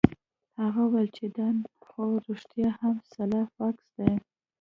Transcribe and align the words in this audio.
هغه 0.63 0.81
وویل 0.85 1.09
چې 1.17 1.25
دا 1.37 1.47
خو 1.87 2.03
رښتیا 2.27 2.69
هم 2.81 2.95
سلای 3.11 3.45
فاکس 3.55 3.85
دی 3.97 4.13